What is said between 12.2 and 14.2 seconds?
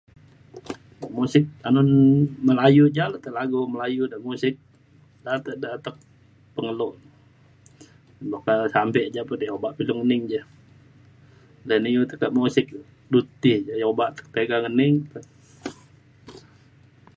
muzik du ti obak